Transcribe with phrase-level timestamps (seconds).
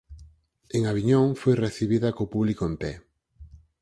[0.75, 2.93] En Aviñón «foi recibida co público en pé».